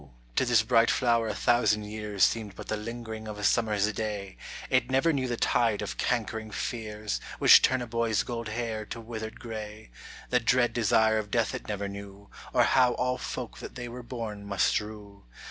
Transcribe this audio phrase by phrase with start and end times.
[0.35, 4.35] to this bright flower a thousand years Seemed but the lingering of a summer's day,
[4.67, 8.99] It never knew the tide of cankering fears Which turn a boy's gold hair to
[8.99, 9.91] withered gray,
[10.31, 14.01] The dread desire of death it never knew, Or how all folk that they were
[14.01, 15.23] born must rue.